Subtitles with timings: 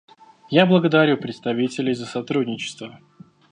[0.49, 2.97] Я благодарю представителей за сотрудничество.